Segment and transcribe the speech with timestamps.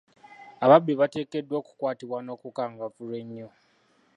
[0.65, 3.47] Ababbi bateekeddwa okukwatibwa n'okukangavvulwa ennyo.